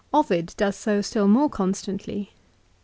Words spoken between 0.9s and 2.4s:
still more constantly.